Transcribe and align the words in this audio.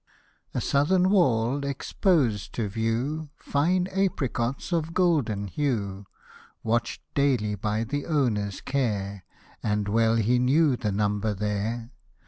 A 0.55 0.61
SOUTHERN 0.61 1.11
wall 1.11 1.63
expos'd 1.63 2.53
to 2.53 2.67
view 2.67 3.29
Fine 3.35 3.85
apricots 3.89 4.71
of 4.71 4.95
golden 4.95 5.45
hue, 5.45 6.07
Watch'd 6.63 7.03
daily 7.13 7.53
by 7.53 7.83
the 7.83 8.07
owner's 8.07 8.61
care. 8.61 9.23
And 9.61 9.87
well 9.87 10.15
he 10.15 10.39
knew 10.39 10.75
the 10.75 10.91
number 10.91 11.35
there. 11.35 11.91